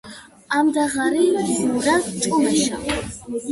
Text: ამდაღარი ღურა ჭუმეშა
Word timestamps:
ამდაღარი 0.59 1.21
ღურა 1.51 1.95
ჭუმეშა 2.25 2.77